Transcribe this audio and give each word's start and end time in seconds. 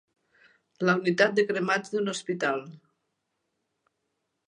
La 0.89 0.95
unitat 1.01 1.35
de 1.41 1.45
cremats 1.51 1.93
d'un 1.99 2.11
hospital. 2.17 2.67